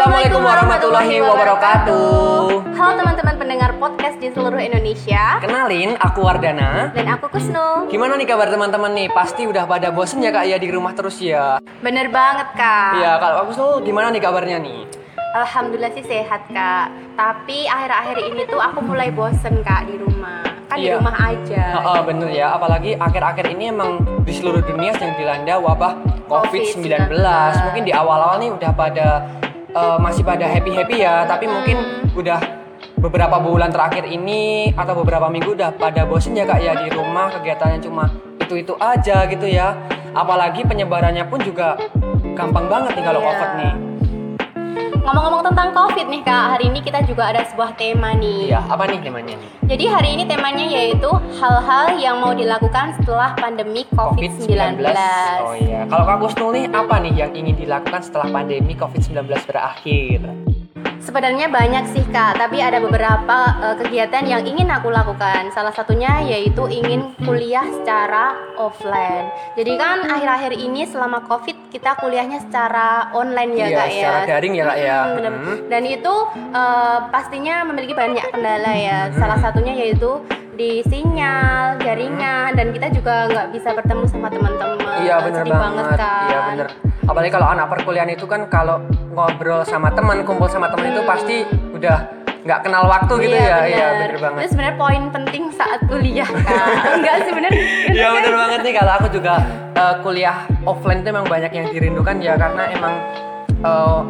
[0.00, 2.72] Assalamualaikum warahmatullahi wabarakatuh.
[2.72, 6.88] Halo teman-teman pendengar podcast di seluruh Indonesia Kenalin, aku Wardana.
[6.96, 9.12] Dan aku Kusno Gimana nih kabar teman-teman nih?
[9.12, 11.60] Pasti udah pada bosen ya kak ya di rumah terus ya.
[11.84, 14.88] Bener banget kak Iya, kalau aku tuh gimana nih kabarnya nih?
[15.36, 16.88] Alhamdulillah sih sehat kak
[17.20, 20.40] Tapi akhir-akhir ini tuh aku mulai bosen kak di rumah
[20.72, 20.96] Kan di Iya.
[20.96, 22.56] rumah aja Heeh, bener ya.
[22.56, 25.92] Apalagi akhir-akhir ini emang di seluruh dunia sedang dilanda wabah
[26.24, 26.88] COVID-19.
[26.88, 27.20] COVID-19.
[27.68, 29.28] Mungkin di awal-awal nih udah pada
[29.70, 32.40] eh, masih pada happy-happy ya, tapi mungkin udah
[33.00, 37.32] beberapa bulan terakhir ini atau beberapa minggu udah pada bosen ya kak ya di rumah
[37.32, 39.76] kegiatannya cuma itu-itu aja gitu ya.
[40.10, 41.78] Apalagi penyebarannya pun juga
[42.34, 43.28] gampang banget nih kalau Iya.
[43.30, 43.89] COVID nih.
[45.00, 48.84] Ngomong-ngomong tentang COVID nih kak Hari ini kita juga ada sebuah tema nih Iya, apa
[48.84, 49.50] nih temanya nih?
[49.64, 51.10] Jadi hari ini temanya yaitu
[51.40, 54.84] hal-hal yang mau dilakukan setelah pandemi COVID-19
[55.40, 60.49] Oh iya, kalau Kak Kusnul nih apa nih yang ingin dilakukan setelah pandemi COVID-19 berakhir?
[61.10, 65.50] Sebenarnya banyak sih kak, tapi ada beberapa eh, kegiatan yang ingin aku lakukan.
[65.50, 69.26] Salah satunya yaitu ingin kuliah secara offline.
[69.58, 73.94] Jadi kan akhir-akhir ini selama covid kita kuliahnya secara online ya Iya, kak ya.
[73.98, 74.98] secara daring ya, Kak, ya.
[75.02, 75.32] Hmm, bener.
[75.34, 75.58] Hmm.
[75.66, 76.14] Dan itu
[76.54, 78.98] eh, pastinya memiliki banyak kendala ya.
[79.18, 80.22] Salah satunya yaitu
[80.54, 84.78] di sinyal, jaringan, dan kita juga nggak bisa bertemu sama teman-teman.
[85.02, 85.84] Iya bener Sedih banget.
[85.98, 86.28] kan.
[86.30, 86.68] Iya bener.
[87.08, 91.36] Apalagi kalau anak perkuliahan itu kan kalau ngobrol sama teman, kumpul sama teman itu pasti
[91.72, 93.58] udah nggak kenal waktu gitu ya.
[93.68, 94.40] Iya bener banget.
[94.40, 96.66] Itu sebenarnya poin penting saat kuliah kak.
[97.00, 97.50] Enggak sih bener.
[97.92, 99.34] Iya bener banget nih kalau aku juga
[99.76, 102.94] eh, kuliah offline itu emang banyak yang dirindukan ya karena emang
[103.60, 104.00] eh,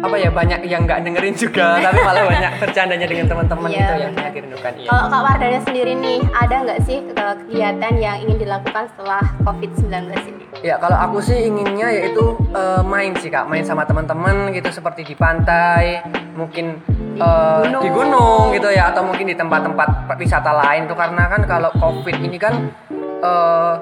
[0.00, 3.82] apa ya banyak yang nggak dengerin juga tapi malah banyak bercandanya dengan teman-teman Iya, itu
[3.82, 4.12] yang bener.
[4.14, 4.72] banyak dirindukan.
[4.74, 4.88] Iya.
[4.88, 9.92] Kalau Kak Wardana sendiri nih, ada nggak sih ke- kegiatan yang ingin dilakukan setelah COVID-19
[10.24, 10.42] ini?
[10.60, 15.04] Ya kalau aku sih inginnya yaitu eh, main sih kak, main sama teman-teman gitu seperti
[15.04, 16.00] di pantai,
[16.34, 16.80] mungkin
[17.14, 17.82] eh, gunung.
[17.82, 22.16] di gunung gitu ya, atau mungkin di tempat-tempat wisata lain tuh karena kan kalau covid
[22.18, 22.68] ini kan
[23.20, 23.74] eh,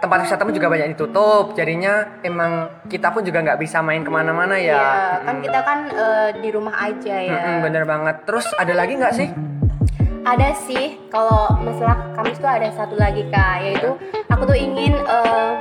[0.00, 4.08] tempat wisata pun juga banyak ditutup, jadinya emang kita pun juga nggak bisa main ke
[4.08, 4.80] mana-mana ya.
[4.80, 4.92] Iya,
[5.28, 7.36] kan kita kan eh, di rumah aja ya.
[7.36, 8.16] Mm-mm, bener banget.
[8.24, 9.28] Terus ada lagi nggak sih?
[10.20, 13.96] Ada sih, kalau masalah Kamis tuh ada satu lagi kak, yaitu
[14.28, 15.52] aku tuh ingin eh,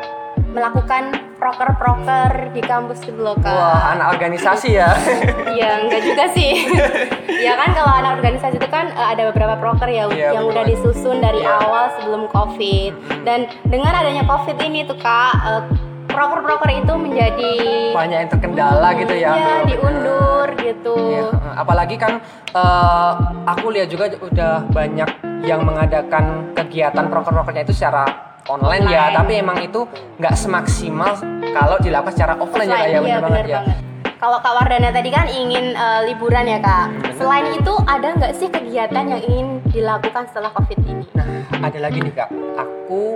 [0.55, 3.49] melakukan proker-proker di kampus loh kak.
[3.49, 4.91] Wah anak organisasi ya.
[5.59, 6.67] Iya, enggak juga sih.
[7.47, 10.53] ya kan kalau anak organisasi itu kan eh, ada beberapa proker ya Iya, yang betul.
[10.53, 11.57] udah disusun dari Iya.
[11.63, 12.93] awal sebelum Covid.
[13.23, 15.63] Dan dengan adanya Covid ini tuh Kak, eh,
[16.07, 17.53] proker-proker itu menjadi
[17.95, 19.31] banyak yang terkendala gitu ya.
[19.33, 20.95] Iya, diundur gitu.
[20.95, 21.23] Iya,
[21.55, 22.19] apalagi kan
[22.51, 23.11] eh,
[23.47, 25.09] aku lihat juga udah banyak
[25.43, 29.15] yang mengadakan kegiatan proker-prokernya itu secara online, ya, Online.
[29.15, 29.81] tapi emang itu
[30.17, 31.13] nggak semaksimal
[31.53, 33.59] kalau dilakukan secara offline, ya, Offline, iya, bener banget bener ya.
[33.61, 33.77] banget.
[34.19, 37.15] Kalau Kak Wardana tadi kan ingin eh, liburan ya Kak.
[37.15, 41.07] Selain itu ada nggak sih kegiatan yang ingin dilakukan setelah Covid ini?
[41.15, 41.27] Nah,
[41.63, 43.15] ada lagi nih kak, aku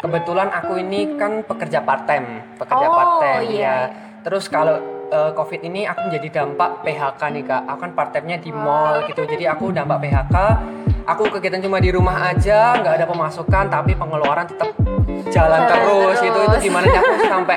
[0.00, 3.48] kebetulan aku ini kan pekerja part time, pekerja Oh, part time iya, ya.
[3.56, 3.76] iya.
[4.20, 4.76] Terus kalau
[5.08, 9.00] eh, covid ini aku menjadi dampak PHK nih kak, aku kan part time-nya di mall
[9.04, 10.36] gitu, jadi aku dampak PHK.
[11.04, 14.72] Aku kegiatan cuma di rumah aja, nggak ada pemasukan, tapi pengeluaran tetap
[15.28, 16.38] jalan Jalan terus, gitu.
[16.40, 16.64] Itu terus.
[16.64, 17.56] gimana nih aku sampai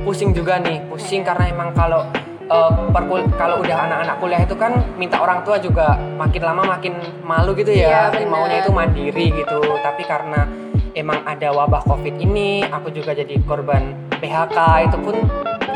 [0.00, 2.08] pusing juga nih, pusing karena emang kalau
[2.46, 6.94] eh, perkul- kalau udah anak-anak kuliah itu kan minta orang tua juga makin lama makin
[7.20, 8.30] malu gitu ya, Iya, bener.
[8.30, 10.46] maunya itu mandiri gitu tapi karena
[10.94, 14.56] emang ada wabah covid ini aku juga jadi korban PHK
[14.86, 15.16] itu pun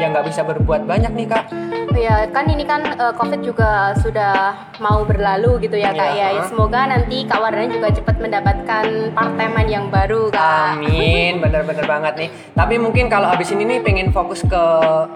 [0.00, 1.44] ya nggak bisa berbuat banyak nih kak
[1.92, 6.28] Ya kan ini kan eh, COVID juga sudah mau berlalu gitu ya kak ya.
[6.32, 6.46] ha.
[6.46, 10.78] Semoga nanti kak Wardana juga cepat mendapatkan part-timean yang baru kak.
[10.78, 14.64] amin bener-bener banget nih tapi mungkin kalau habis ini nih pengen fokus ke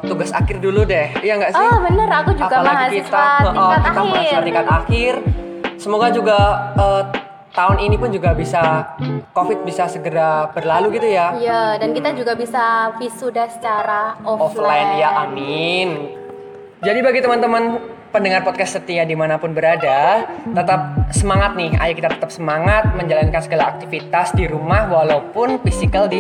[0.03, 3.81] tugas akhir dulu deh iya nggak sih Oh bener, aku juga Apalagi mahasiswa oh, tingkat
[3.81, 4.05] kita akhir.
[4.05, 5.15] mahasiswa tingkat akhir
[5.77, 6.39] semoga juga
[6.75, 7.03] eh,
[7.55, 8.93] tahun ini pun juga bisa
[9.31, 11.39] covid bisa segera berlalu gitu ya.
[11.39, 14.43] Iya, dan kita juga bisa wisuda secara offline.
[14.43, 14.91] offline.
[14.99, 15.89] ya amin.
[16.83, 17.81] Jadi bagi teman-teman
[18.11, 21.73] pendengar podcast setia di mana pun berada tetap semangat nih.
[21.79, 26.11] Ayo kita tetap semangat menjalankan segala aktivitas di rumah walaupun physical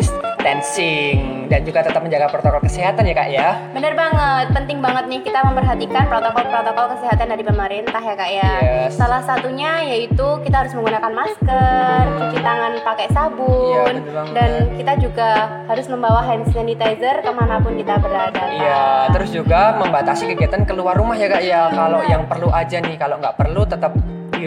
[0.44, 5.20] distancing dan juga tetap menjaga protokol kesehatan ya kak ya Bener banget, penting banget nih
[5.24, 8.52] kita memperhatikan protokol-protokol kesehatan dari pemerintah ya kak ya.
[8.60, 9.00] Yes.
[9.00, 14.32] Salah satunya yaitu kita harus menggunakan masker, cuci tangan pakai sabun, banget.
[14.36, 15.30] dan kita juga
[15.64, 18.44] harus membawa hand sanitizer ke mana pun kita berada.
[18.52, 18.84] Iya,
[19.16, 21.72] terus juga membatasi kegiatan keluar rumah ya kak ya.
[21.72, 23.92] Kalau yang perlu aja nih, kalau nggak perlu tetap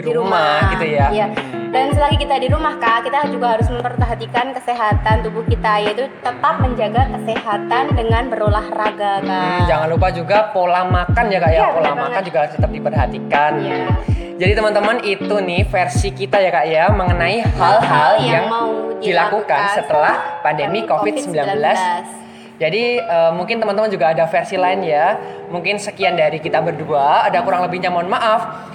[0.00, 1.06] di Di rumah, gitu ya.
[1.10, 1.26] Iya.
[1.68, 6.54] Dan selagi kita di rumah kak, kita juga harus memperhatikan kesehatan tubuh kita, yaitu tetap
[6.64, 9.28] menjaga kesehatan dengan berolahraga kak.
[9.28, 12.24] Hmm, jangan lupa juga pola makan ya kak ya, Iya, pola makan banget.
[12.24, 13.52] juga harus tetap diperhatikan.
[13.60, 13.84] Iya.
[14.38, 18.70] Jadi teman-teman itu nih versi kita ya kak ya mengenai hal-hal yang yang, mau
[19.02, 20.14] dilakukan dilakukan setelah
[20.46, 21.34] pandemi COVID-19.
[22.58, 25.14] Jadi eh, mungkin teman-teman juga ada versi lain ya.
[25.50, 27.26] Mungkin sekian dari kita berdua.
[27.26, 28.74] Ada kurang lebihnya mohon maaf.